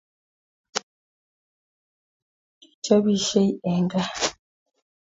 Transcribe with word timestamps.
Kichobishei 2.61 3.49
eng 3.69 3.85
kaa 3.91 4.09